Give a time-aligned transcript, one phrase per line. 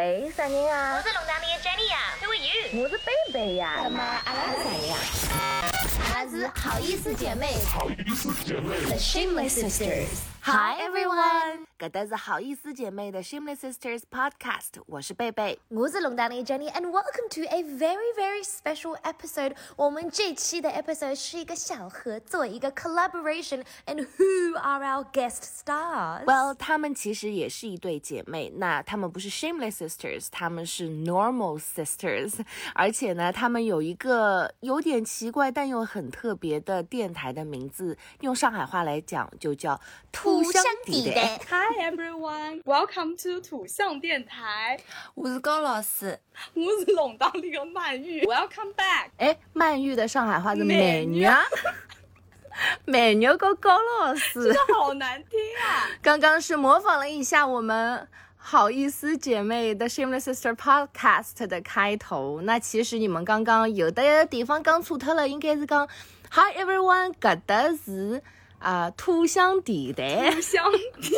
[0.00, 0.96] 喂，啥人啊？
[0.96, 2.82] 我是龙当的 Jenny 呀，Who are you？
[2.82, 3.80] 我是贝贝呀。
[3.82, 4.96] 那么阿拉是谁呀？
[6.14, 7.58] 阿拉是好意思姐妹。
[7.70, 8.80] 好意思姐妹。
[8.86, 10.08] The Shameless Sisters。
[10.42, 19.54] Hi everyone，搿搭是好意思姐妹的 Shameless Sisters Podcast，我是贝贝，我是龙丹妮 Jenny，and welcome to a very very special episode。
[19.76, 39.80] 我们这期的 episode 是一个小合作，一个 collaboration，and who are our guest stars？Well，她们其实也是一对姐妹，那她们不是 Shameless Sisters，她们是 Normal Sisters，而且呢，她们有一个有点奇怪但又很特别的电台的名字，用上海话来讲就叫
[40.12, 41.40] 土乡地地带。
[41.72, 44.76] Hi everyone, welcome to 土象电台。
[45.14, 46.18] 我是高老师，
[46.52, 49.10] 我是龙当的个曼玉，Welcome back。
[49.18, 51.44] 哎，曼玉的上海话是美女美女啊，
[52.86, 54.52] 美女个 高老师。
[54.76, 55.86] 好难听啊！
[56.02, 62.40] 刚刚是模仿了一下我们好意思姐妹的 Shameless Sister Podcast 的开头。
[62.42, 65.86] 那其实你们刚刚有的地方讲错脱了，应该是讲
[66.32, 68.20] Hi everyone，搿搭是
[68.60, 70.30] 啊、土乡地带。
[70.30, 70.64] 土香
[71.00, 71.10] 地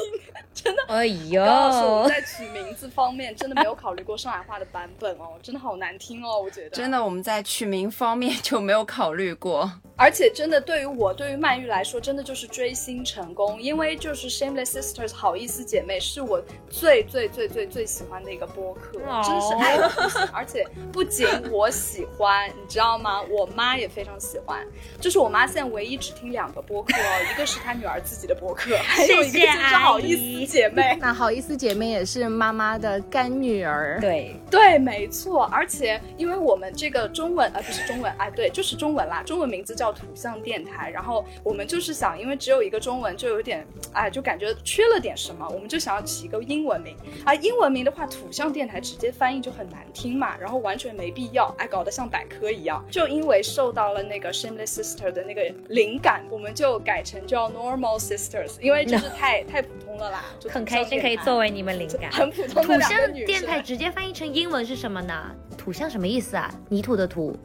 [0.54, 0.82] 真的。
[0.88, 6.70] 哎呦们，在取名字方面真的没有考虑过上海话的版本哦，真的好难听哦，我觉得。
[6.70, 9.70] 真的我们在取名方面就没有考虑过。
[10.02, 20.28] 而且真的对于我，对于曼玉来说，真的就是追星成功，因为就是 Shameless Sisters 好意思姐妹是我最最最最最喜欢的一个播客，哦真的是爱的不行。
[20.32, 23.22] 而且不仅我喜欢，你知道吗？
[23.22, 24.66] 我妈也非常喜欢。
[25.00, 30.98] 就是我妈现在唯一只听两个播客哦， 一个是她女儿自己的播客， 还有一个就是好意思姐妹。
[31.00, 34.00] 那好意思姐妹也是妈妈的干女儿。
[34.00, 40.90] 对，对，没错，而且因为我们这个中文，呃，不是中文，哎，对，就是中文啦，中文名字叫土象电台。
[40.90, 46.96] 然后我们就是想，因为只有一个中文，就有点，哎，就感觉缺了点什么，我们就想要起一个英文名。
[47.24, 52.84] 而英文名的话，土象电台直接翻译就很难听嘛，然后完全没必要，哎，搞得像百科一样。
[52.90, 62.10] 就因为受到了那个 Shameless Sister 的那个灵感，我们就改成叫 Normal Sisters，因为就是太太普通了啦，就很开心可以作为你们灵感。
[62.10, 65.34] 很普通的土象电台直接翻译成英文是什么呢？
[65.56, 66.52] 土象什么意思啊？
[66.68, 67.36] 泥土的土，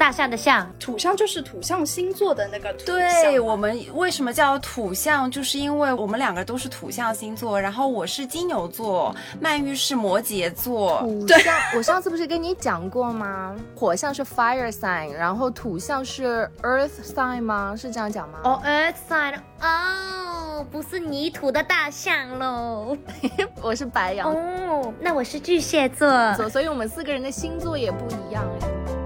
[0.00, 0.66] 大象的象。
[0.80, 11.02] 土象就是土象星座的那个土象对我们为什么叫土象，就是因为我们两个都是土象星座，然后我是金牛座，曼玉是摩羯座。
[11.02, 13.54] 土象， 我上次不是跟你讲过吗？
[13.76, 17.74] 火象是 fire sign，然后土象是 earth sign 吗？
[17.76, 18.38] 是这样讲吗？
[18.44, 22.96] 哦，Earth sign，哦，不是泥土的大象喽。
[23.60, 26.08] 我是白羊哦，那我是巨蟹座。
[26.36, 28.99] 座，所以我们四个人的星座也不一样哎。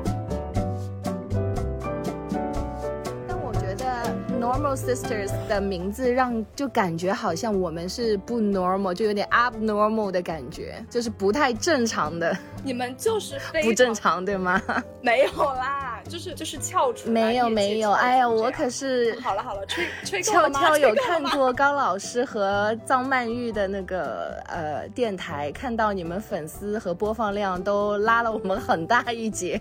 [4.44, 14.60] Normal Sisters 的名字让就感觉好像我们是不 normal，就有点 abnormal 的感觉，就是不太正常的，你们就是非不正常常对吗？
[15.00, 20.50] 没有啦，就是就是翘楚，没有没有，哎呀，我可是好了好了，吹吹够悄？
[20.50, 29.60] 悄有看过高老师和张曼玉的那个呃电台，看到你们粉丝和播放量都拉了我们很大一截，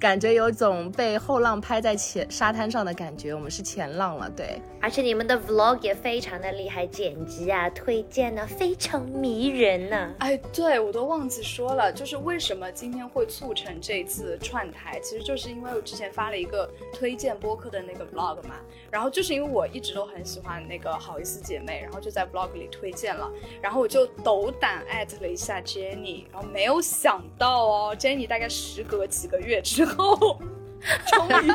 [0.00, 4.60] 感觉有种被后浪拍在前沙滩上的感觉，我们是前浪了，对。
[4.80, 18.56] 而且你们的 vlog 也非常的厉害，剪辑啊、推荐啊，非常迷人呢、哎，对我都忘记说了，就是为什么今天会促成这次串台，其实就是因为我之前发了一个推荐播客的那个 vlog 嘛，
[18.90, 30.40] 然后就是因为我一直都很喜欢那个好意思姐妹，然后就在 vlog 里推荐了，然后我就斗胆艾特了一下 Jenny，然后没有想到哦，Jenny 大概时隔几个月之后。
[31.06, 31.46] 终于，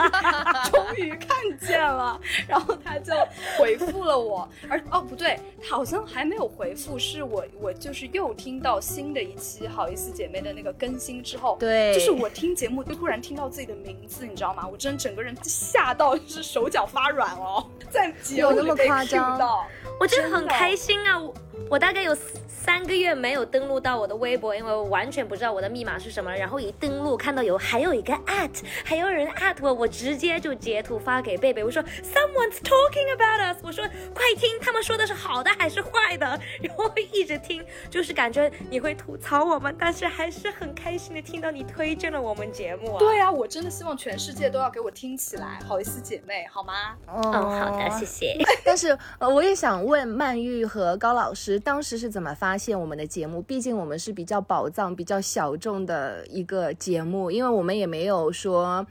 [0.72, 1.30] 终于看
[1.60, 3.14] 见了，然后他就
[3.58, 14.68] 回复了我，而哦不对，他好像还没有回复，是我我就是又听到新的一期好意思姐妹的那个更新之后，对就是我听节目就突然听到自己的名字，你知道吗？
[14.68, 19.68] 我真整个人吓到，就是手脚发软哦，在节目有那么里被夸张到，
[20.00, 21.20] 我真的很开心啊！
[21.20, 21.34] 我
[21.70, 22.16] 我大概有
[22.48, 26.34] 三个月没有登录到我的微博，因为我完全不知道我的密码是什么。
[26.34, 28.52] 然后一登录看到有还有一个 at，
[28.84, 36.26] 还有人 at 我，我直接就截图发给贝贝，我说 Someone's talking about us，我说快听，他们说的是好的还是坏的？
[36.62, 43.00] 然后一直听，就是感觉你会吐槽我们，但是还是很开心的听到你推荐了我们节目啊。
[43.00, 46.74] 对啊，我真的希望全世界都要给我听起来，好意思姐妹好吗？
[47.08, 48.38] 哦，好的，谢谢。
[48.66, 53.42] 但是呃，我也想问曼玉和高老师，当时是怎么发现我们的节目？
[53.42, 58.86] 毕竟我们是比较宝藏、比较小众的一个节目，因为我们也没有说。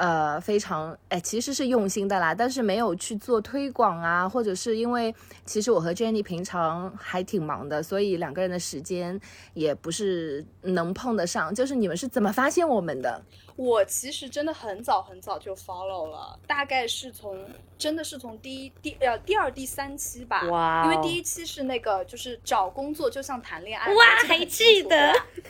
[0.00, 5.14] 呃非常哎其实是用心的啦，但是没有去做推广啊，或者是因为
[5.44, 9.20] 其实我和 Jenny 平常还挺忙的，所以两个人的时间
[9.52, 11.54] 也不是能碰得上。
[11.54, 13.22] 就是你们是怎么发现我们的？
[13.56, 17.38] 我其实真的很早很早就 follow 了，大概是从
[17.76, 24.88] 真的是从第一第呃第二第三期吧，哇哦因为第一期是那个就是找工作就像谈恋爱，哇我，还记得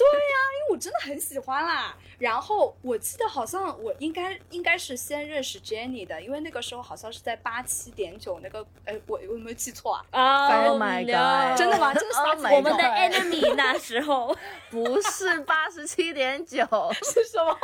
[0.00, 1.96] 对呀、因为我真的很喜欢啦。
[2.18, 10.04] 然后我记得好像我应该应该是先认识 Jenny 的，因为那个时候好像是在八七点九那个，哎，我我有没有记错啊？
[10.10, 11.92] 啊 Oh my god 真的吗？
[11.94, 14.36] 真的是 Oh 我们的 enemy 那时候
[14.70, 16.64] 不是八十七点九，
[17.02, 17.56] 是什么？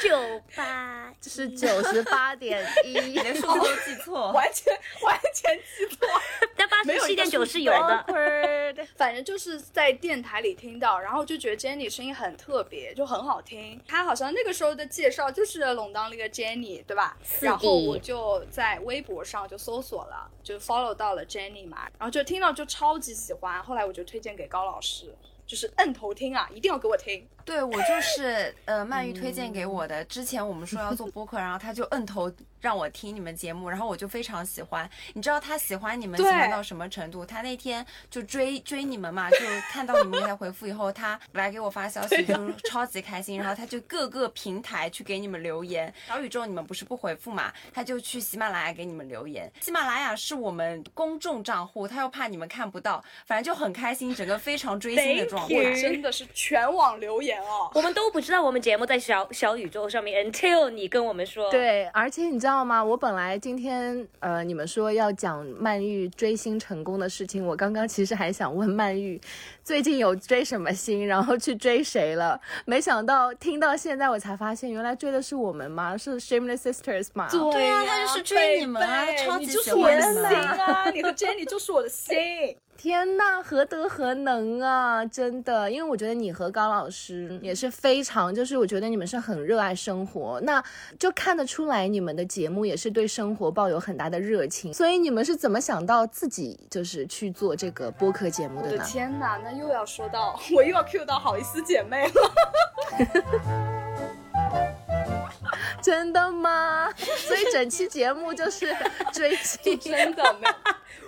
[0.00, 2.92] 九八是九十八点一。
[2.92, 4.30] 连数字都记错。
[4.32, 6.06] 完全完全记错。
[6.56, 8.04] 但八十七点九是有的。
[8.96, 13.80] 反正就是在电台里听到，然后就觉得 Jenny 声音很特别，就很好听。
[13.86, 17.16] 她好像那个时候的介绍就是龙当那个 Jenny，对吧？
[17.40, 23.62] 然后我就在微博上就搜索了，就 follow 到了 Jenny 嘛，然后就听到就超级喜欢。
[23.62, 25.14] 后来我就推荐给高老师，
[25.48, 27.26] 就是摁头听啊，一定要给我听。
[27.44, 30.04] 对我就是呃，曼玉推荐给我的。
[30.04, 32.30] 之前我们说要做播客，然后他就摁头
[32.60, 34.88] 让我听你们节目，然后我就非常喜欢。
[35.14, 37.24] 你知道他喜欢你们喜对欢到什么程度？
[37.24, 39.38] 他那天就追追你们嘛，就
[39.70, 43.38] 看到你们给他回复以后，他来给我发消息，就是超级开心。
[43.38, 45.90] 然后他就各个平台去给你们留言。
[46.06, 49.50] 小宇宙你们不是不回复嘛，他就去喜马拉雅给你们留言。
[49.60, 55.74] 喜马拉雅是我们公众账户，他又怕你们看不到，反正就很开心，整个非常追星的状 You。
[55.74, 57.70] 真的是全网留言哦。
[57.74, 62.82] 我们都不知道我们节目在小小宇宙上面，until 你跟我们说。，对，而且你知道吗？
[62.82, 69.20] 我本来今天呃，你们说要讲曼玉追星成功的事情，我刚刚其实还想问曼玉，
[69.62, 72.40] 最近有追什么星，然后去追谁了？
[72.64, 75.96] 没想到听到现在我才发现，原来追的是我们吗？
[75.96, 77.28] 是 Shameless Sisters 嘛？
[77.30, 80.90] 对呀啊他就是追你们啊你就是喜我的心欢你们啊！
[80.90, 82.16] 你和 Jenny 就是我的心。
[82.78, 85.04] 天呐，何德何能啊！
[85.04, 90.62] 真的，因为我觉得你和高老师也是非常，就是我觉得你们是很热爱生活，那
[90.96, 94.72] 就看得出来你们的节目也是对生活抱有很大的热情。
[94.72, 98.84] 所以你们是怎么想到自己就是去做这个播客节目我的的呢？
[98.86, 102.12] 天呐，那又要说到，我又要 cue 到好意思姐妹了。
[105.82, 106.88] 真的吗？
[106.96, 108.72] 所以整期节目就是
[109.12, 109.76] 追星。
[109.80, 110.54] 真的没有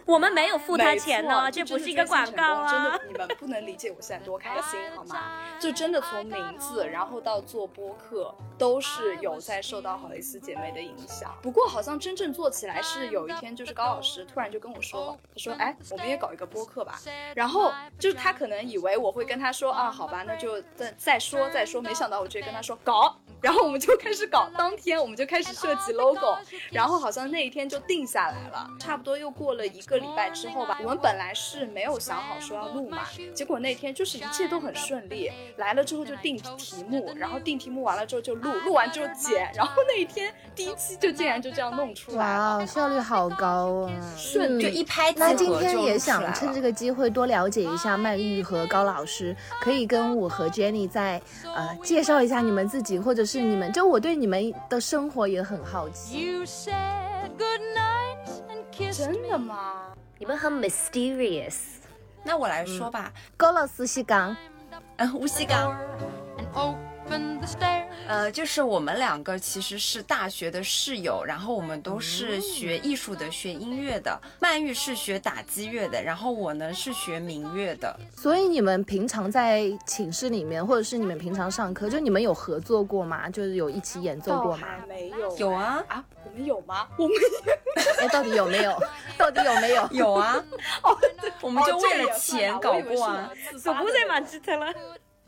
[0.07, 3.01] 我们没有付他钱呢，这不是一个广告啊真的，。
[3.09, 5.17] 你们不能理解我现在多开心， 好吗？
[5.61, 11.35] 就真的从名字，然后到做播客，都是有在受到好意思姐妹的影响。
[11.43, 16.99] 不过好像真正做起来是有一天，就是高老师突然就跟我说，他说：“哎，我们也搞一个播客吧。”
[17.35, 21.81] 然后就是他可能以为我会跟他说啊，好吧，那就再再说再说。
[21.81, 24.49] 没想到我直接跟他说搞，然后我们就开始搞。
[24.57, 26.37] 当天我们就开始设计 logo，
[26.71, 28.69] 然后好像那一天就定下来了。
[28.79, 33.03] 差不多又过了一个礼拜之后吧，我们本来是没有想好说要录嘛，
[33.35, 42.59] 结果那天就是一切都很顺利，来了之后就定题目，然后定题目完了之后就录，录完之后剪，然后那一天第一期就竟然就这样弄出来了。
[42.59, 44.15] 哇，效率好高啊！
[44.17, 56.27] 顺利就一拍即合那今天也想趁这个机会多了解一下曼玉和高老师，可以跟我和 Jenny 再呃介绍一下你们自己，或者是你们，就我对你们的生活也很好奇。
[56.27, 57.70] You said kissed
[58.93, 59.93] 真的吗？
[60.19, 61.55] 你们很 mysterious。
[62.25, 64.37] 那我来说吧，高老师是港，
[64.97, 65.77] 嗯，无锡港。
[68.07, 74.21] 呃，就是我们两个其实是大学的室友，然后我们都嗯是学艺术的，学音乐的。
[74.41, 77.97] 曼玉是学打击乐的，然后我呢是学民乐的。
[78.17, 83.31] 所以你们平常在寝室里面，或者是你们平常上课，就你们有合作过吗？
[83.31, 84.67] 就是有一起演奏过吗？
[84.89, 86.89] 没有，有啊，啊，我们有吗？
[86.99, 87.17] 我们
[88.01, 88.77] 哎，到底有没有？
[89.17, 89.89] 到底有没有？
[89.93, 90.45] 有啊，
[90.83, 90.99] 哦
[91.41, 93.31] 我们就哦为了钱搞过啊。
[93.31, 94.75] 我自发的那种记了。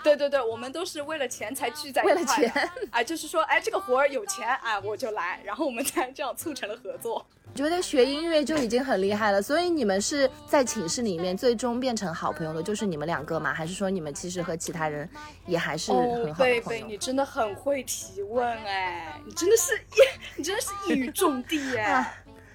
[0.02, 2.20] 对对对，我们都是为了钱才聚在一块的。
[2.20, 7.24] 为了钱啊，就是说，哎，这个活儿有钱，哎，我就来，然后我们才这样促成了合作。
[7.44, 13.52] 我觉得学音乐就已经很厉害了，所以你们是在寝室里面最终变成好朋友的，就是你们两个吗？
[13.52, 15.06] 还是说你们其实和其他人
[15.46, 16.86] 也还是很哦，贝贝，好的朋友？
[16.86, 22.14] 你真的很会提问哎，你真的是一，你真的是一语中的哎啊。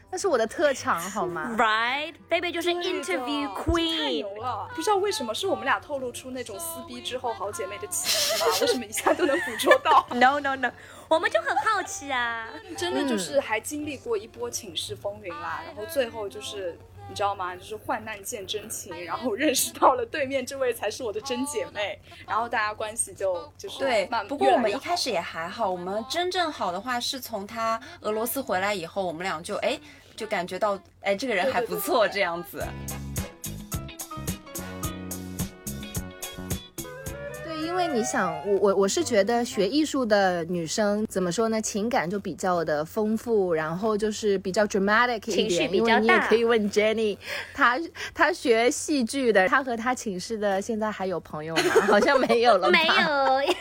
[0.10, 4.36] 那是我的特长，好吗？Right，贝贝就是 interview queen 太牛。
[4.42, 4.70] 了！
[4.74, 8.48] 不知道为什么是我们俩透露出那种撕逼之后好姐妹的气息吗？
[8.62, 10.72] 为什么一下都能捕捉到？No no no，
[11.10, 12.48] 我们就很好奇啊。
[12.78, 17.56] 真的就是还经历过一波寝室风云啦，然后最后就是你知道吗？
[17.56, 29.80] 就是患难见真情，然后认识到了对面这位才是我的真姐妹，然后大家关系就就是对，不过我们一开始也还好，我们真正好的话是从他俄罗斯回来以后，我们俩就哎
[30.16, 32.64] 就感觉到哎这个人还不错这样子。
[37.78, 41.62] 为你想，我我我是觉得学艺术的女生怎么说呢？
[41.62, 45.74] 情感就比较的丰富，然后就是比较 dramatic 一情绪点。
[45.76, 47.16] 因为你也比较大可以问 Jenny，
[47.54, 47.80] 她
[48.16, 51.62] 她学戏剧的，她和她寝室的现在还有朋友吗？
[51.88, 53.54] 好像没有了吧，没有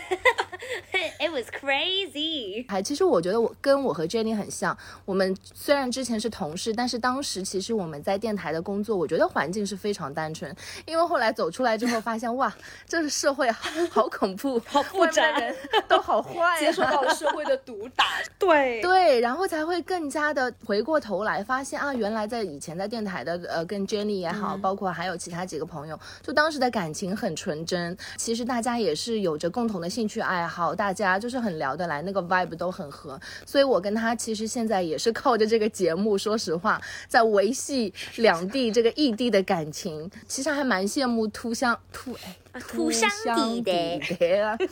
[1.19, 2.65] It was crazy。
[2.69, 10.55] 还其实我觉得我跟我和 Jenny 很像，我们虽然之前是同事，但是当时其实我们在电台的工作，我觉得环境是非常单纯。
[10.85, 12.53] 因为后来走出来之后，发现哇，
[12.87, 15.55] 这个社会好好恐怖， 好复杂人
[15.89, 18.05] 都好坏、啊， 接受到了社会的毒打。
[18.39, 27.97] 对对，然后才会更加的回过头来发现啊，原来在以前在电台的呃，跟 Jenny 也好，包括还有其他几个朋友，就当时的感情很纯真。
[28.17, 33.21] 其实大家也是有着共同的兴趣爱好，大家就是很聊得来，那个 vibe 都很合。
[33.45, 40.11] 所以我跟他其实现在也是靠着这个节目，说实话，在维系两地这个异地的感情。
[40.27, 44.59] 其实还蛮羡慕突乡突哎土乡地的地的啊。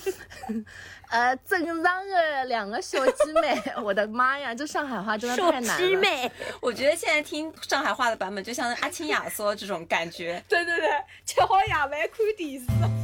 [1.10, 5.88] 呃，正常的两个小姊妹， 我的妈呀，这上海话真的太难了。
[5.88, 6.28] 机妹，
[6.60, 10.42] 我觉得现在听上海话的版本，就像阿青亚说这种感觉。
[10.48, 10.88] 对对对，
[11.24, 12.00] 吃好夜饭看
[12.36, 13.03] 电视。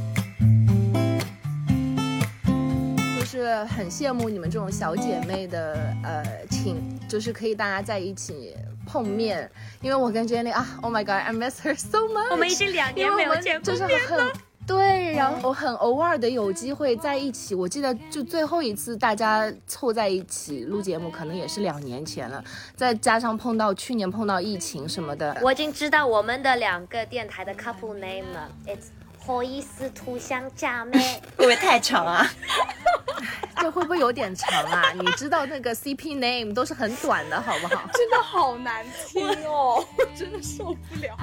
[3.31, 5.73] 就是很羡慕你们这种小姐妹的
[6.03, 6.75] 呃请，
[7.07, 8.53] 就是可以大家在一起
[8.85, 9.49] 碰面。
[9.79, 12.29] 因为我跟 Jenny 啊，Oh my God，I miss her so much。
[12.29, 14.29] 我们已经两年没有见过就是面很
[14.67, 17.55] 对，然后很偶尔的有机会在一起。
[17.55, 22.43] 我记得就最后一次大家凑在一起录节目，可能也是两年前了。
[22.75, 28.89] 再加上碰到去年碰到疫情什么的，我已经知道我们的两个电台的 couple name 了，It's
[29.25, 30.99] 好意思土乡姐妹。
[31.37, 32.27] 会不会太长啊？
[33.61, 34.91] 这会不会有点长啊？
[34.99, 37.83] 你知道那个 CP name 都是很短的，好不好？
[37.93, 41.15] 真的好难听哦， 我真的受不了。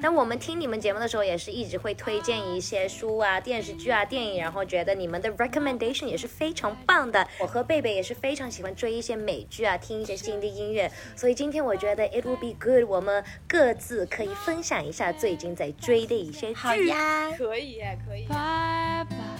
[0.00, 7.26] 但我们听你们节目的时候，也是一直会推荐一些书啊、电视剧啊、电影，然后觉得你们的 recommendation 也是非常棒的。
[7.38, 16.86] 我和贝贝也是非常喜欢追一些美剧啊，听一些新的音乐，所以今天我觉得 it will be good，我们各自可以分享一下最近在追的一些好剧。
[16.88, 18.26] 呀，可以耶，可以。
[18.26, 19.35] bye boogeyman.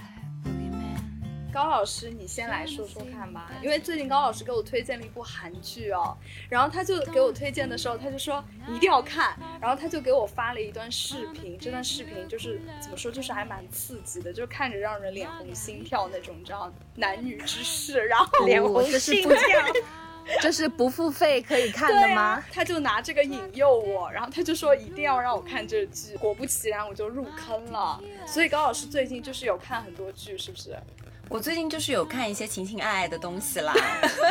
[1.56, 6.14] 高老师，你先来说说看吧，因为最近高老师给我推荐了一部韩剧哦，
[6.50, 19.38] 然后他就给我推荐的时候，他就说你一定要看，然后他就给我发了一段视频，这段视频就是怎么说，就是还蛮刺激的，就是看着让人脸红心跳那种，你知道男女之事，然后脸红心跳，
[20.42, 27.98] 这是不付费可以看的吗啊？，他就拿这个引诱我，然后他就说一定要让我看这剧，果不其然我就入坑了。
[28.26, 30.76] 所以高老师最近就是有看很多剧，是不是？
[31.28, 33.74] 我最近就是有看一些情情爱爱的东西啦，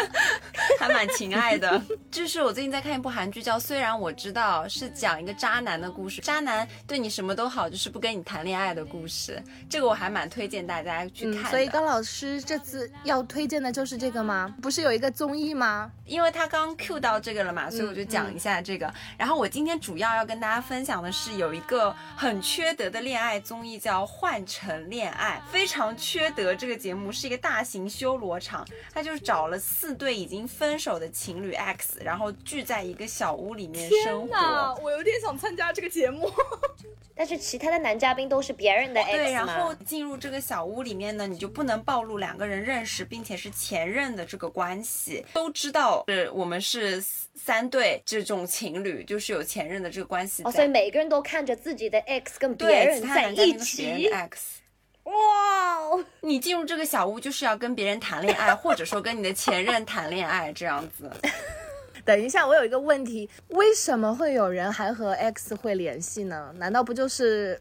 [0.79, 1.79] 还蛮情爱的。
[2.09, 6.21] 就是我最近在看一部韩剧，叫《虽然我知道》，是讲一个渣男的故事。
[6.21, 9.43] 渣男对你什么都好，就是不跟你谈恋爱的故事。
[9.69, 14.55] 这个我还蛮推荐大家去看所以高老师这次要推荐的就是这个吗？
[14.61, 15.91] 不是有一个综艺吗？
[16.05, 18.91] 因为他刚 Q 到这个了嘛，所以我就讲一下这个。
[19.17, 26.55] 然后我今天主要要跟大家分享的是有一个很缺德的恋爱综艺，叫《换乘恋爱》，非常缺德。
[26.55, 28.63] 这个节目是一个大型修罗场，
[28.93, 34.83] 他就找了四对已经分手的情侣 X，然后聚在一个小屋里面生天哪，活。
[34.83, 36.31] 我有点想参加这个节目。
[37.17, 45.25] 但是其他的男嘉宾都是别人的 X 对，然后进入这个小屋里面呢，你就不能暴露两个人认识并且是前任的这个关系。
[45.33, 50.43] 都知道是我们是三对这种情侣，就是有前任的这个关系。
[50.43, 54.61] 哦，所以每个人都看着自己的 X 跟别，人在其他男嘉一宾都是别人起的，X。
[55.05, 56.03] 哇哦！
[56.21, 61.09] 你进入这个小屋就是要跟别人谈恋爱，或者说跟你的前任谈恋爱这样子。
[62.03, 66.53] 等一下，我有一个问题，为什么会有人还和 X 会联系呢？
[66.57, 67.59] 难道不就是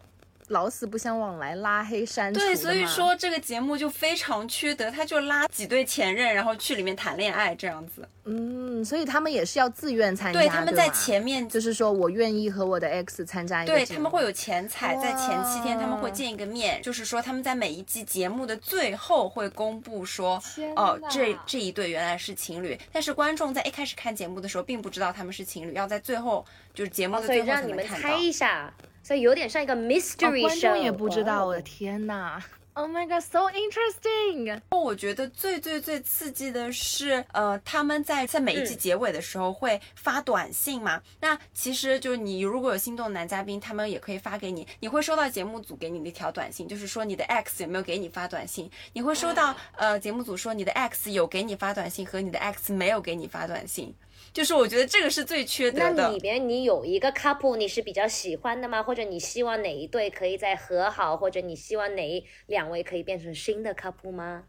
[0.49, 8.07] 老死不相往来、拉黑删除对，所以说这个节目就非常缺德，他就拉几对前任，然后去里面谈恋爱这样子。
[8.27, 20.43] 嗯，所以他们也是要自愿参加，对，他们在前面就是说我愿意和我的 X 参加一个对节目他们会有前彩，在前七天他们会见一个面，就是说他们在每一季节目的最后会公布说，
[20.77, 28.23] 哦，这这一对原来是情侣，但是观众在一开始看节目的时候并不知道他们是情侣，要在最后就是节目的最后才让你们猜能看。
[28.23, 28.73] 一下，
[29.05, 32.43] 所以有点像一个哦 mystery 观 show，众也不知道，哦我的天呐
[32.77, 34.61] ！Oh my god, so interesting！
[34.71, 41.01] 我觉得最最最刺激的是，呃，他们在在每一季结尾的时候会发短信嘛。
[41.21, 48.69] 那其实就是你如果有心动的男嘉宾，他们也可以发给你，你会收到节目组给你的一条短信，就是说你的 X 有没有给你发短信。
[48.93, 53.95] 你会收到呃节目组说你的 X 有给你发短信和你的 X 没有给你发短信。
[54.35, 56.11] 就是我觉得这个是最缺那德的。
[56.11, 58.83] 里边你有一个 couple 你是比较喜欢的吗？
[58.83, 64.47] 或者你希望哪一对可以再和好，或者你希望哪一两位可以变成新的 couple 吗？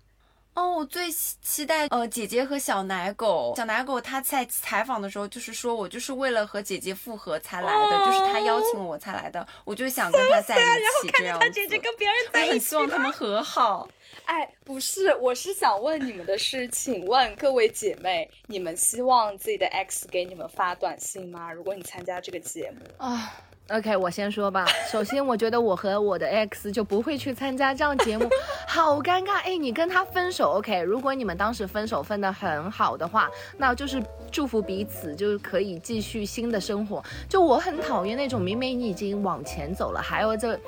[0.55, 3.53] 哦，我最期期待呃姐姐和小奶狗。
[3.55, 11.49] 小奶狗他在采访的时候就是说我就是为了和姐姐复合才来的，就是他邀请我才来的，我就想跟他在一起这样子。
[11.97, 13.87] 别人在一起我很希望他们和好。
[14.25, 21.51] 哎，不是，我是想问你们的是，请问各位姐妹，你们希望自己的 X 给你们发短信吗？
[21.51, 23.33] 如果你参加这个节目，啊、
[23.69, 24.63] o k 我先说吧。
[24.91, 28.29] 首先，我觉得我和我的 X 就不会去参加这样节目，
[28.67, 29.37] 好尴尬。
[29.43, 30.81] 哎，你跟他分手，OK？
[30.81, 37.03] 如果你们当时分手分得很好的话，那就是祝福彼此，就是可以继续新的生活。
[37.27, 40.59] 就我很讨厌那种明明你已经往前走了，还要这。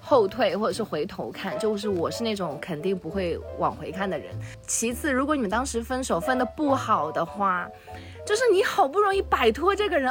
[0.00, 4.34] 后退或者是回头看，就是我是那种肯定不会往回看的人。
[4.66, 7.68] 其次，如果你们当时分手分的不好的话，
[8.24, 10.10] 就是你好不容易摆脱这个人，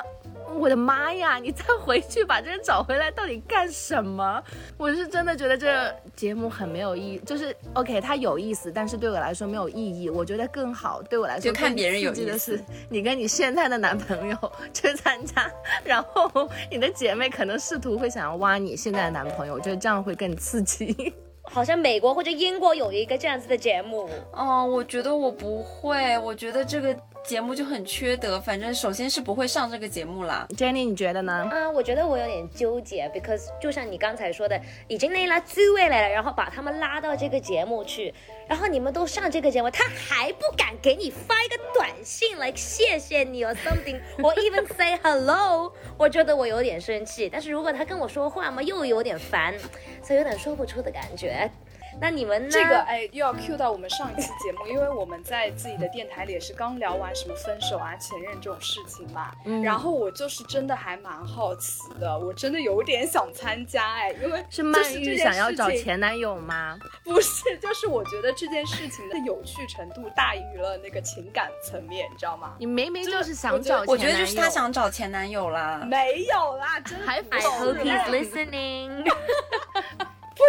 [0.55, 4.41] 我的妈呀，你再回去把这人找回来，到底干什么？
[4.77, 10.09] 我是真的觉得这节目很没有意义，就是 OK，它有意思，但是对我来说没有意义。
[10.09, 14.37] 我觉得更好，对我来说就看别人有意思是，你跟你现在的男朋友
[14.73, 15.51] 去参加，
[15.83, 21.13] 然后你的姐妹可能试图会想要挖你现在的男朋友，我觉得这样会更刺激。
[21.49, 26.93] 好像美国或者英国有一个这样子的节目，哦，我觉得我不会，我觉得这个
[27.27, 28.39] 节目就很缺德。
[28.39, 30.47] 反正首先是不会上这个节目啦。
[30.55, 31.49] Jenny，你觉得呢？
[31.51, 34.57] 嗯，我觉得我有点纠结，because 就像你刚才说的，
[34.87, 38.13] 已经那拉滋味来了，然后把他们拉到这个节目去，
[38.47, 47.29] 然后你们都上这个节目，他还不敢给你发一个短信来谢谢你 or something，or even say hello， 我觉得我有点生气。
[47.29, 49.53] 但是如果他跟我说话嘛，又有点烦，
[50.01, 51.51] 所以有点说不出的感觉。
[51.99, 52.49] 那你们呢？
[52.51, 59.31] 这个哎又要 cue 到我们上一期节目，因为我们在自己的电台里也是刚聊完什么分手啊、前任这种事情嘛。
[59.45, 66.77] 嗯然后我就是真的还蛮好奇的，我真的有点想参加哎，因为是曼玉想要找前男友吗？
[67.03, 72.53] 不是，就是我觉得这件事情的有趣程度大于了那个情感层面，你知道吗？
[72.59, 75.81] 你明明就是想找前男友，我觉得就是他想找前男友啦。
[75.85, 79.03] 没有啦，真的还不 I 是 hope he's 哎 listening。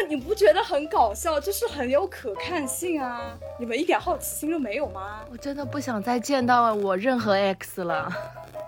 [0.09, 1.39] 不，你不觉得很搞笑？
[1.39, 3.35] 就是很有可看性啊！
[3.59, 5.21] 你们一点好奇心都没有吗？
[5.31, 8.11] 我真的不想再见到我任何 X 了。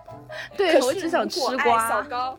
[0.57, 1.89] 对，我只想吃瓜。
[1.89, 2.39] 小高，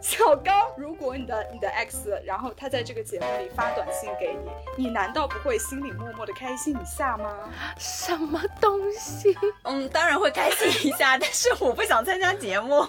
[0.00, 4.34] 小高，如果你的你的 X，然后他在这个节目里发短信给
[4.76, 7.30] 你，你难道不会心里默默的开心一下吗？
[7.78, 9.36] 什么东西？
[9.62, 12.86] 嗯，当然会开心一下， 但是我不想参加节目。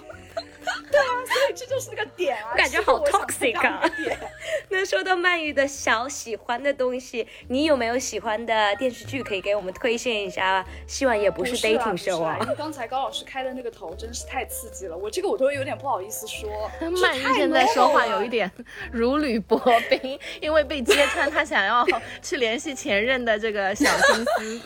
[0.92, 2.50] 所以这就是那个点啊！
[2.52, 4.18] 我感觉好 toxic 啊点
[4.70, 10.66] 那说到鳗鱼的小喜欢的东西，你有没有喜欢的电视剧可以给我们推荐一下？
[10.88, 12.38] 希望也不是 dating show 啊！
[12.40, 12.50] 啊因。
[12.50, 16.50] 为刚才高老师开的那个头真是太刺激了，我这个我都有点不好意思说。
[17.02, 18.52] 曼玉现在说话有一点
[18.92, 21.86] 如履薄冰，因为被揭穿她想要
[22.22, 24.62] 去联系前任的这个小心思。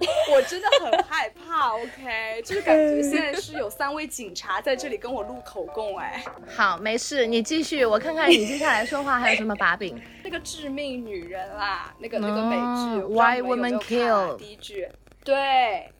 [0.32, 10.00] 我真的很害怕，OK，就是感觉现在是有三位警察在这里跟我录口供，哎，好，没事，你继续，我看看你接下来说话还有什么把柄。
[10.22, 14.88] 那个致命女人啦，那个那个美剧、Why Women Kill 第一句，
[15.24, 15.90] 对。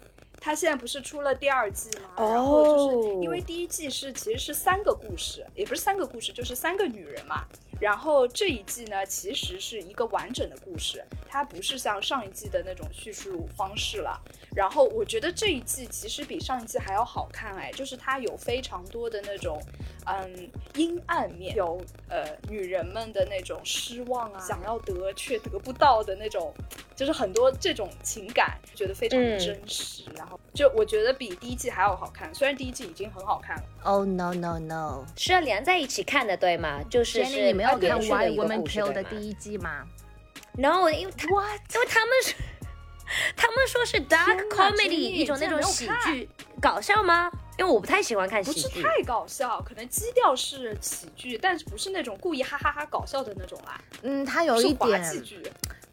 [0.41, 2.11] 他现在不是出了第二季吗？
[2.17, 7.45] 哦然后就是因为第一季是其实是三个故事，也不是三个故事，就是三个女人嘛。
[7.81, 14.21] 然后这一季呢，其实是一个完整的故事，它不是像上一季的那种叙述方式了。
[14.55, 19.63] 然后我觉得这一季其实比上一季还要好看哎，就是它有非常多的那种
[20.07, 26.53] 嗯阴暗面，有呃女人们的那种失望啊，想要得却得不到的那种，
[26.97, 30.03] 就是很多这种情感，觉得非常嗯真实。
[30.17, 33.63] 然后就我觉得比第一季还要好看，虽然第一季已经很好看了。
[33.85, 35.05] Oh no no no！
[35.15, 36.83] 是要连在一起看的，对吗？
[36.91, 39.85] 就是你没有看 Why Women Kill》的第一季吗
[40.55, 41.15] ？No，因为？
[41.15, 42.35] 因为他们是
[43.37, 46.29] 他们说是 dark comedy 一种那种喜剧，
[46.61, 47.31] 搞笑吗？
[47.59, 48.81] 因为我不太喜欢看不喜剧。
[48.81, 55.03] 是太搞笑，可能基调是喜剧，但是不是那种故意哈哈哈搞笑的那种啦，嗯，它有一点。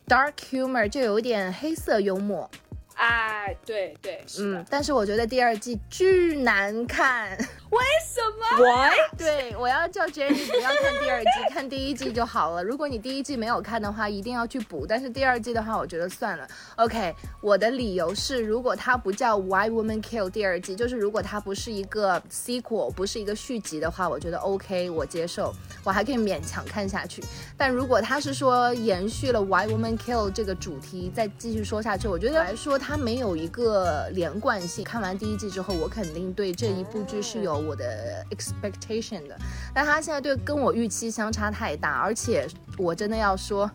[0.07, 2.47] dark humor，就有一点黑色幽默。
[2.93, 4.59] 哎，对对，是的。
[4.59, 7.35] 嗯，但是我觉得第二季巨难看。
[7.75, 8.93] 为什么？What？
[9.17, 12.63] 对，我要叫 Jenny 不要看第二季，看第一季就好了。
[12.63, 14.85] 如果你第一季没有看的话，一定要去补。
[14.87, 16.47] 但是第二季的话，我觉得算了。
[16.77, 27.21] OK，我的理由是，如果它不叫 Why Women Kill 第二季，就是如果它不是一个 sequel，不是一个续集的话，我觉得 OK，我接受，我还可以勉强看下去。
[27.57, 34.83] 但如果它是说延续了 Why Women Kill 这个主题，再继续说下去，我觉得来说它没有一个连贯性。
[34.85, 39.37] 看完第一季之后，我肯定对这一部剧是有我的 expectation 的，
[39.73, 42.47] 但他现在对跟我预期相差太大，而且
[42.77, 43.69] 我真的要说，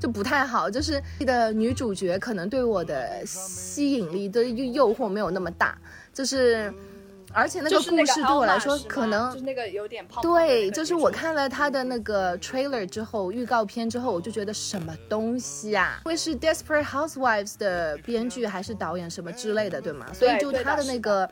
[0.00, 5.78] 就不太好，就是的女主角可能对我的吸引力的诱惑没有那么大，
[6.12, 6.72] 就是。
[7.32, 16.00] 而且那个故事对我来说可能就是那个有点胖胖的那对，就是我看了他的那个 trailer 之后，预告片之后，我就觉得什么东西啊？
[16.06, 20.06] 会是 Desperate Housewives 的编剧还是导演什么之类的，对吗？
[20.14, 21.28] 所以就他的那个。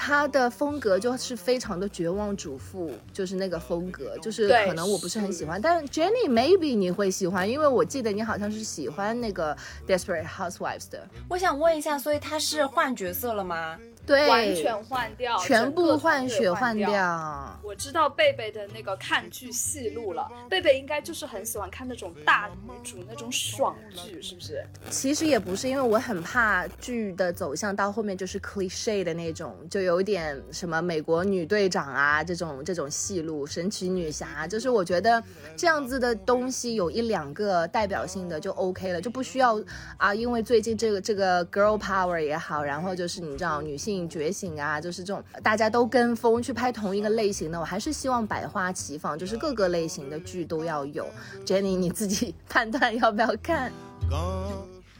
[0.00, 9.56] 他的风格就是非常的绝望主妇，就是那个风格，就是可能我不是很喜欢，但是 Jenny maybe 你会喜欢，因为我记得你好像是喜欢那个
[9.88, 13.76] Desperate Housewives 的，我想问一下，所以他是换角色了吗？
[14.08, 17.60] 对，完全换掉，全部换血换掉。
[17.62, 24.64] 我知道贝贝的那个看剧戏路了，贝贝应该就是很喜欢看那种大女主那种爽剧，是不是？
[24.88, 35.22] 其实也不是，因为我很怕剧的走向到后面就是 cliche 的那种，就有点什么美国女队长啊这种这种戏路，神奇女侠，就是我觉得
[35.54, 39.62] 这样子的东西有一两个代表性的就 OK 了，就不需要
[39.98, 51.06] 啊，因为最近这个这个 girl power 也好，然后就是你知道女性觉醒啊，就是这种大家都跟风去拍同一个类型的，我还是希望百花齐放，就是各个类型的剧都要有。
[51.46, 53.72] Jenny 你自己 判断要不要看。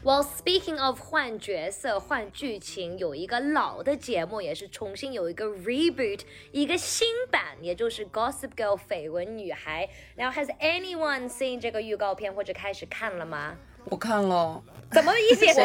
[0.01, 6.21] Well, speaking of 换角色、换剧情，有一个老的节目也是重新有一个 reboot，
[6.53, 9.89] 一个新版，也就是 Gossip Girl 绯闻女孩。
[10.15, 13.57] Now, has anyone seen 这个预告片或者开始看了吗？
[13.89, 15.55] 我看了，怎么一点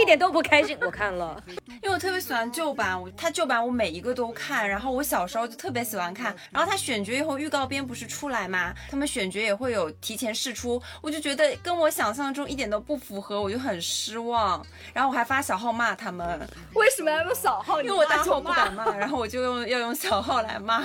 [0.00, 0.76] 一点都不开心？
[0.80, 1.42] 我看了，
[1.82, 8.74] 因为我特别喜欢旧版，我它旧版我每一个都看，然后我小时候就特别喜欢看，然后它选角以后预告片不是出来吗？
[8.90, 17.82] 他们选角也会有提前试出，我就觉得跟我想象中一点都不符合，我就很失望，然后我还发小号骂他们，为什么要用小号？
[17.82, 20.82] 因为我大号号不敢骂，然后我就用要用小号来骂，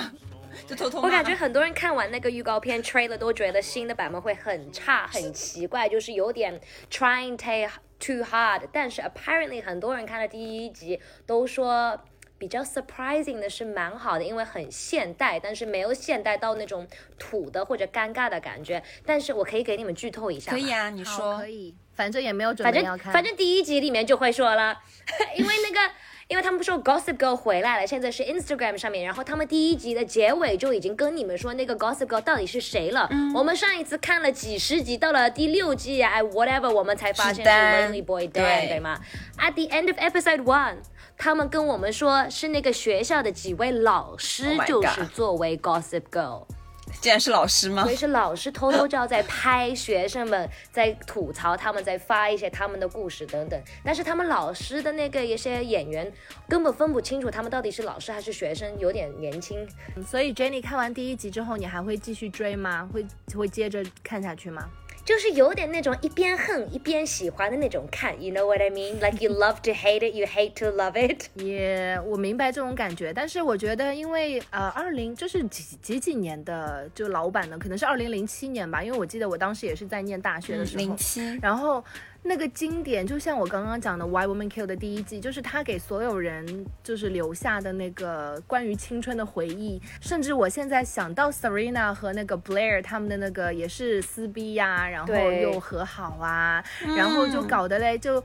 [0.66, 1.00] 就偷偷。
[1.00, 8.62] 我感觉很多人看完那个预告片 trailer 都觉得新的版本会很差、很奇怪，就是有点 trying take too hard。
[8.72, 12.00] 但是 apparently 很多人看了第一集都说。
[12.38, 16.86] 比较 surprising 的是蛮好的，因为很现代，但是没有现代到那种
[17.18, 18.82] 土的或者尴尬的感觉。
[19.06, 20.70] 但是我可以给你们剧透一下，可以。
[20.70, 23.10] 啊，你，说可以，反正也没有准反正备要看。
[23.10, 24.78] 反正第一集里面就会说了，
[25.34, 25.94] 因为那个，
[26.28, 33.08] 因为他们说 Gossip Girl 回来了，现在是 Instagram 上面，然后他们第一集的结尾就已经跟你们说那个 Gossip Girl 到底是谁了。
[33.32, 38.98] 我们上一次看了几十集，到了第六季，哎，whatever，我们才发现是 Lonely Boy Dan 对吗
[39.38, 40.78] ？At the end of episode one，
[41.16, 46.44] 他们跟我们说是那个学校的几位老师，就是作为 Gossip Girl。
[47.00, 47.96] 竟然是老师吗所以？
[47.96, 53.60] 是老师偷偷照在拍学生们，在吐槽他们，在发一些他们的故事等等。
[53.84, 56.10] 但是他们老师的那个一些演员
[56.48, 59.66] 根本分不清楚他们到底是老师还是学生，有点年轻。
[60.06, 62.88] 所以 Jenny 看完第一集之后，你还会继续追吗？
[62.92, 64.68] 会会接着看下去吗？
[65.06, 68.94] 就是有点那种一边恨一边喜欢的那种看，You know what I mean?
[68.94, 71.28] Like you love to hate it, you hate to love it.
[71.34, 81.82] 也我明白这种感觉，但是我觉得，因为呃，二零就是几几几年的就老版的，可能是二零零七年吧，因为我记得我当时也是在念大学的时候，零七，然后
[82.26, 96.62] 那个经典，就像我刚刚讲的《Why Women Kill》的第一季，就是他给所有人就是留下的那个关于青春的回忆，甚至我现在想到 Serena 和那个 Blair 他们的那个也是撕逼呀、然后又和好啊，
[96.96, 98.22] 然后就搞得嘞就。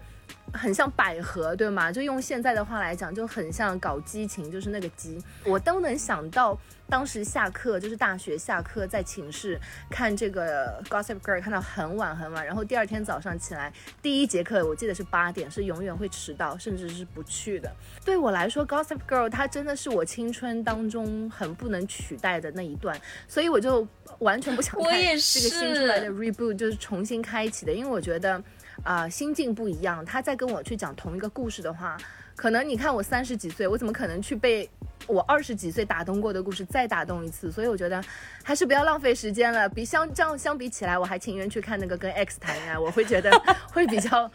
[0.54, 1.90] 很像百合，对吗？
[1.90, 5.18] 就用现在的话来讲，就很像搞激情，就是那个激。
[5.46, 6.58] 我都能想到，
[6.92, 9.58] 当时下课就是大学下课，在寝室
[9.90, 17.74] 看这个 Gossip Girl，看到很晚很晚，然后第二天早上起来，第一节课我记得是八点，是永远会迟到，甚至是不去的。
[18.04, 23.88] 对我来说，Gossip Girl 它真的是我青春当中很不能取代的那一段，所以我就
[24.20, 28.44] 完全不想看这个新出来的 reboot，就是重新开启的，因为我觉得。
[28.84, 30.04] 啊、心境不一样。
[30.04, 31.96] 他在跟我去讲同一个故事的话，
[32.36, 34.70] 可能你看我三十几岁，我怎么可能去被
[35.08, 37.52] 我二十几岁打动过的故事再打动一次？
[37.52, 38.04] 所以我觉得
[38.44, 39.68] 还是不要浪费时间了。
[39.70, 43.32] 比相这样相比起来，我还情愿去看那个跟 X 谈恋爱，我会觉得
[43.72, 44.32] 会比较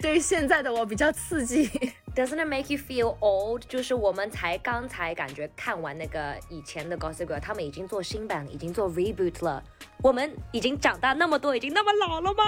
[0.00, 1.70] 对现在的我比较刺激。
[2.14, 3.62] Doesn't it make you feel old？
[3.68, 9.62] 就是我们才刚才感觉看完那个以前的 Gossip Girl，他们已经做新版，已经做 reboot 了。
[10.02, 12.44] 我们已经长大那么多，已经那么老了吗？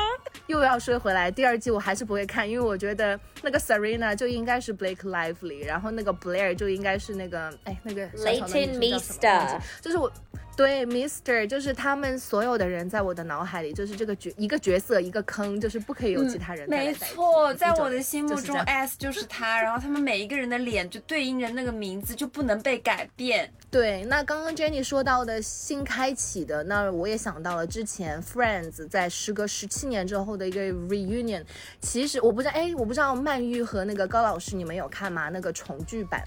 [0.46, 10.12] 又要说回来，第二季我还是不会看，因为我觉得那个 Serena 就应该是 Blake Lively，然后那个 Blair 就应该是那个哎那个小小的 Leighton 女生叫什么 Meester 忘记就是我。
[10.54, 23.50] 对，Mister 就是他们所有的人在我的脑海里就是这个角一个角色一个坑，就是不可以有其他人没错，在我的心目中就是，S 就是他，然后他们每一个人的脸就对应着那个名字，就不能被改变。
[23.70, 31.42] 对，那刚刚 Jenny 说到的新开启的，那我也想到了之前 Friends 在时隔十七年之后的一个 reunion。
[31.80, 35.30] 其实我不知道，哎，我不知道曼玉和那个高老师你们有看吗？
[35.30, 36.22] 那个重聚版。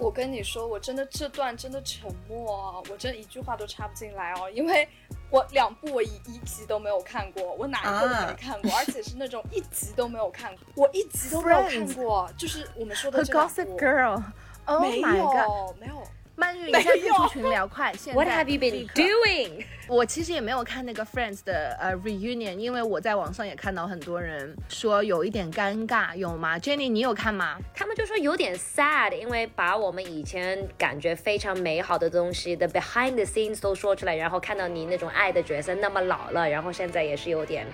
[0.00, 4.88] 我跟你说，我真的这段真的沉默哦，我真一句话都插不进来哦，因为
[5.30, 15.00] 我两部我一一集都没有看过，我哪一个都没看过，而且是那种一集都没有看过，我一集都没有看过，就是我们说的这个 Gossip 部 Girl，Oh 没！
[15.00, 16.02] 有没有，
[16.40, 17.92] 曼玉，你现在退出群聊，快！
[17.92, 19.62] 现在 What have you 立 been 刻 doing？
[19.86, 27.58] 我其实也没有看那个 Friends 的呃 reunion，因为我在网上也看到很多人说有一点尴尬，有吗？Jenny，你有看吗？
[27.74, 37.66] 他们就说有点 sad，因为把我们以前感觉非常美好的东西的 behind the scenes 都说出来，然后看到你那种爱的角色那么老了，然后现在也是有点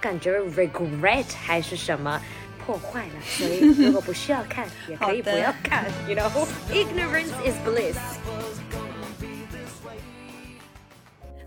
[0.00, 2.22] 感觉 regret 还是什么。
[2.68, 7.96] 破坏了，所以如果不需要看，也可以不要看，you know，ignorance is bliss。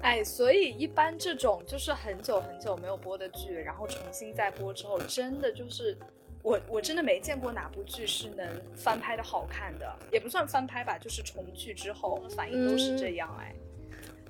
[0.02, 5.96] 哎，所以一般这种就是很久很久没有播的剧，然后重新再播之后，真的就是
[6.42, 13.54] 我我真的没见过哪部剧是能翻拍的好看的，也不算翻拍吧，就是重聚之后反应都是这样哎，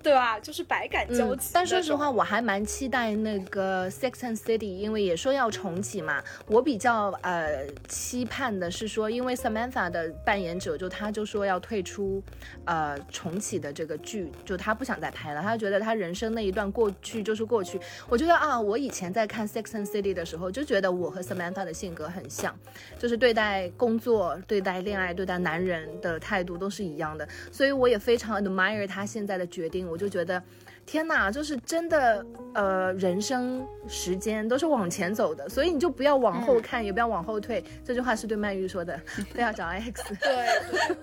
[0.01, 0.39] 对吧？
[0.39, 6.23] 就是百感交嗯集、，但说实话，，我还蛮期待那个 Sex and City，因为也说要重启嘛。
[6.47, 12.23] 我比较呃期盼的是说，因为 Samantha 的扮演者就他就说要退出
[12.65, 17.79] 呃重启的这个剧，就他不想再拍了，他觉得他人生那一段过去就是过去。
[18.09, 22.57] 我觉得啊，我以前在看 Sex and City 的时候，就觉得我和 Samantha 的性格很像，
[22.97, 29.90] 就是对待工作、对待恋爱、对待男人的态度都是一样的，所以我也非常 admire 他现在的决定。
[29.91, 30.41] 我就觉得，
[30.85, 37.63] 天哪，就是真的，呃，人生时间都是往前走的，所以你就不要往后看，也不要往后退。
[37.83, 38.99] 这句话是对曼玉说的，
[39.33, 40.03] 不要找 X。
[40.19, 40.47] 对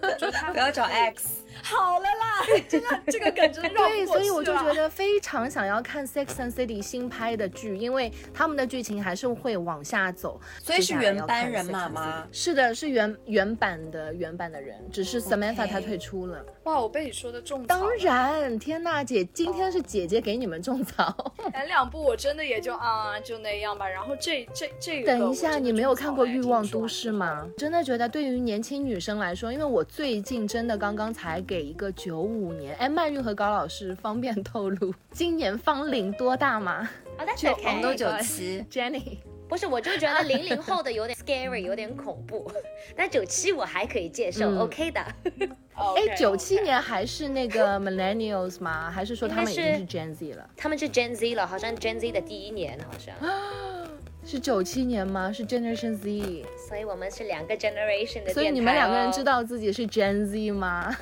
[0.01, 10.41] 对，我觉得他不要找 X，好了啦，真 的这个梗真绕不 对，所以我就觉得非常想要看《Sex and City》新拍的剧，因为他们的剧情还是会往下走。
[10.63, 16.45] 所以是原班人马吗是的，是原原版的原版的人，只是 Samantha 她退出了。
[16.65, 21.33] 哇，我被你说的种草当，然，天呐，姐，今天是姐姐给你们种草。
[21.53, 27.49] 前两部我真的也就啊就那样吧，然后这这这个等一下，你没有看过《欲望都市》吗？
[27.57, 36.89] 真的觉得对于年轻女生来说，因为我最近真的刚刚才给一个九五年，哎，曼玉和高老师方便透露今年芳龄多大吗？
[37.19, 42.51] 哦，那就我们都九七， Jenny， 不是，我就觉得零零后的有点 scary，有点恐怖。
[42.97, 45.01] 但九七我还可以接受、嗯 o k 的。
[45.79, 48.91] 哎，九七年还是那个 Millennials 吗？
[48.91, 50.51] 还是说他们已经是应 Gen Z 了？
[50.57, 53.15] 他们是 Gen Z 了，好像 Gen Z 的第一年，好像，
[54.29, 55.33] 是九七年吗？
[55.33, 56.45] 是 Generation Z。
[56.69, 58.35] 所以我们是两个 generation 的、哦。
[58.35, 60.95] 所以你们两个人知道自己是 Gen Z 吗？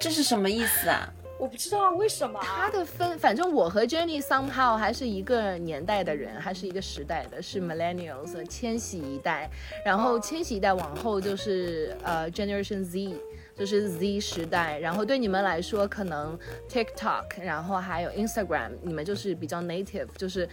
[0.00, 1.12] 这是什么意思啊？
[1.38, 9.50] 我不知道啊为什么啊他的分，反正我和 Jenny somehow 还是一个年代的人，还是一个时代的，是 Millennials 千禧一代，
[9.84, 13.14] 然后千禧一代往后就是呃 Generation Z。
[13.56, 20.48] 就是 Z 时代，然后对你们来说，可能 TikTok，然后还有 Instagram，你们就是比较 native，就是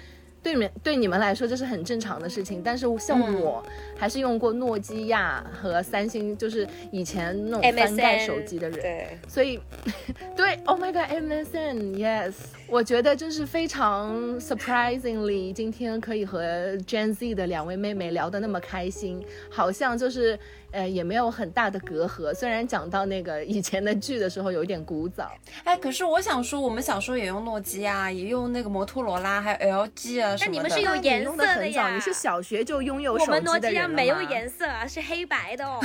[0.47, 2.61] 对你们对你们来说这是很正常的事情。
[2.63, 3.61] 但是像我，
[3.97, 8.79] 还是用过诺基亚和三星，就是以前那种翻盖手机的人。
[8.79, 9.59] 对，所以，
[10.37, 12.33] 对，Oh my God，MSN，Yes，
[12.67, 20.39] 我觉得真是非常 surprisingly，今天可以和 Gen Z 的两位妹妹聊得那么开心，好像就是
[20.71, 22.33] 呃也没有很大的隔阂。
[22.33, 25.31] 虽然讲到那个以前的剧的时候有一点古早，
[25.63, 30.45] 哎，可是我想说，我们小时候也用诺基亚，也用那个摩托罗拉，还有 LG 啊什么的。
[30.45, 35.79] 那你们是有颜用得很早，色的呀你是小学就拥有手机的我们诺基亚没有颜色啊，是黑白的哦。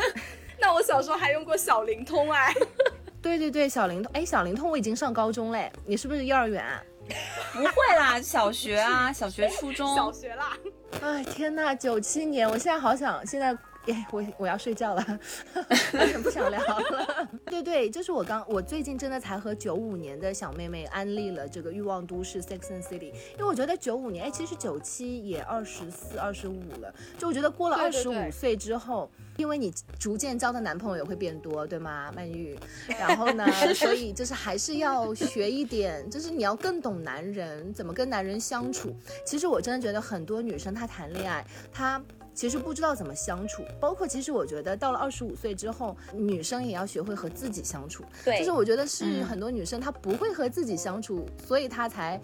[0.58, 2.52] 那我小时候还用过小灵通哎，
[3.22, 6.82] 对对对，小灵通，哎，小灵通我已经上高中嘞，你是不是幼儿园啊？
[7.52, 9.96] 不会啦，小学啊，小学、初中。
[9.96, 10.56] 小学啦，
[11.02, 15.20] 哎，天呐，九七年，我现在好想，现在耶，我我要睡觉了，
[15.94, 17.28] 有点不想聊了。
[17.46, 29.10] 对对，就是我刚我最近真的才和九五年的小妹妹安利了这个《欲望都市》Sex and City，因为我觉得九五年，哎，其实九七也二十四、二十五了，就我觉得过了二十五岁之后。
[29.40, 32.54] 因为你逐渐交的男朋友也会变多，对吗， 曼玉？
[32.86, 38.94] 然后呢， 所以就是还是要学一点，就是你要更懂男人，怎么跟男人相处。
[39.24, 42.02] 其实我真的觉得很多女生她谈恋爱，她
[42.34, 48.04] 其实不知道怎么相处，包括其实我觉得到了二十五岁之后，女生也要学会和自己相处。
[48.22, 52.20] 对就是我觉得是很多女生她不会和自己相处，所以她才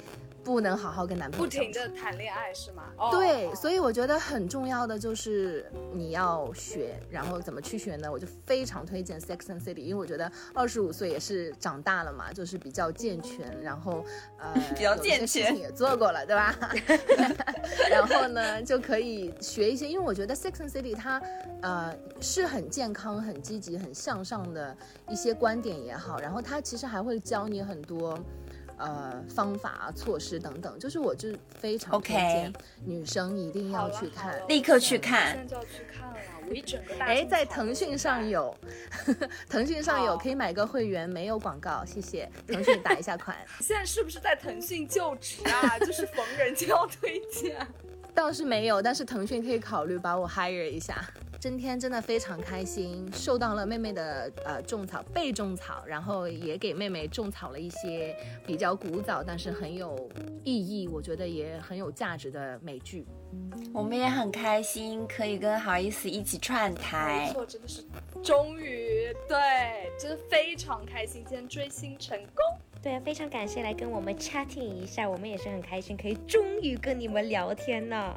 [0.47, 1.51] 不能好好跟男朋友不。
[1.51, 2.85] 停的谈恋爱是吗？
[2.97, 8.09] 哦对，所以我觉得很重要的就是你要学，然后怎么去学呢？
[8.11, 14.05] 我就非常推荐 Sex and City，因为我觉得二十五岁也是长大了嘛，就是比较健全，然后
[14.39, 16.57] 呃 比较健全也做过了，对吧？
[17.91, 21.21] 然后呢就可以学一些，因为我觉得 Sex and City 它
[21.63, 24.77] 呃是很健康、很积极、很向上的
[25.09, 28.17] 一些观点也好，然后它其实还会教你很多。
[28.79, 32.53] 呃，方法、措施等等，就是我就非常推 OK 荐
[32.85, 35.55] 女生一定要去看立刻去看现看在。
[35.55, 38.55] 就要去看了，我一整个大哎，在腾讯上有，
[39.49, 43.35] 腾讯上有可以买个会员，没有广告，谢谢腾讯打一下款。
[43.61, 45.79] 现在是不是在腾讯就职啊？
[45.81, 47.57] 就是逢人就要推荐。
[48.15, 51.03] 倒是没有，但是腾讯可以考虑把我 hire 一下。
[51.39, 60.11] 今天真的非常开心，受到了妹妹的呃种草，被种草，然后也给妹妹种草了一些比较古早但是很有
[60.43, 63.07] 意义，我觉得也很有价值的美剧。
[63.73, 67.33] 我们也很开心，可以跟好意思一起串台没台。
[67.33, 67.85] 错，真的是
[68.23, 72.45] 终于对，真的非常开心，今天追星成功。
[72.83, 78.15] 对啊，非常感谢来跟我们 chatting 一下，我们也是很开心，可以终于跟你们聊天呢。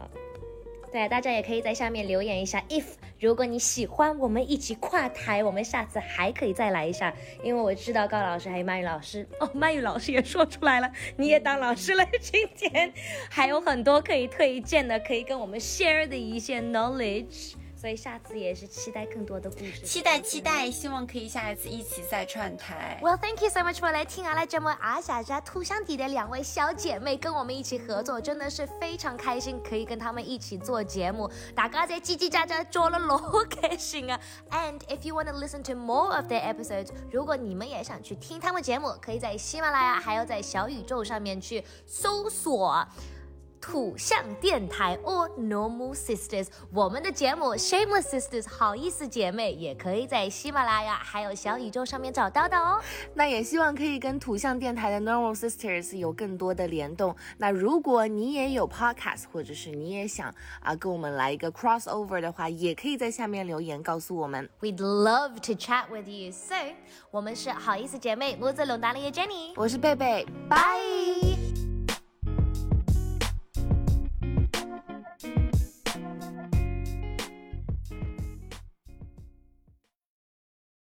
[0.92, 2.84] 对，大家也可以在下面留言一下，if
[3.20, 12.92] 如果你喜欢我们一起跨台，我们下次还可以再来一下，因为我知道高老师还有曼玉老师，哦，曼玉老师也说出来了，你也当老师了，今天。
[13.30, 23.00] 还有很多可以推荐的，可以跟我们 share 的一些 knowledge，所以下次也是期待更多的故事，期待期待，希望可以下一次一起再串台。
[23.02, 31.32] Well, thank you so much for 来听阿拉这么阿小家土乡底的两位小姐妹跟我们一起合作，真的是非常开心，可以跟她们一起做节目。
[31.56, 33.18] 大家在叽叽喳喳做了老
[33.50, 34.20] 开心啊
[34.52, 42.86] ！And if you want to listen to more of their episodes，如果你们也想去听他们节目，可以在喜马拉雅还有在小宇宙上面去搜索。
[43.62, 52.82] 土象电台 or Normal Sisters，我们的节目 Shameless Sisters 好意思姐妹也可以在喜马拉雅还有小宇宙上面找到的哦。
[53.14, 57.16] 那也希望可以跟土象电台的 Normal Sisters 有更多的联动。
[57.38, 64.50] 那如果你也有 podcast，或者是你也想啊跟我们来一个 crossover 的话，也可以在下面留言告诉我们。
[64.62, 66.32] We'd love to chat with you.
[66.32, 66.56] So，
[67.12, 70.80] 我们是好意思姐妹，我是龙达丽的 Jenny，我是贝贝，拜。